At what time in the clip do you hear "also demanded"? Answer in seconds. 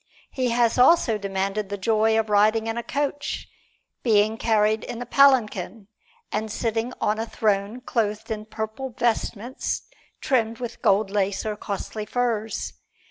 0.79-1.69